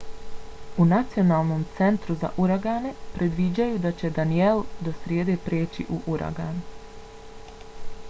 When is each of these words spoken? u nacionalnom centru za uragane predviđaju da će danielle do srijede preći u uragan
u 0.77 0.85
nacionalnom 0.91 1.65
centru 1.79 2.15
za 2.23 2.31
uragane 2.45 2.95
predviđaju 3.19 3.79
da 3.87 3.93
će 4.03 4.13
danielle 4.19 4.85
do 4.89 4.97
srijede 5.05 5.39
preći 5.49 5.89
u 5.99 6.05
uragan 6.17 6.61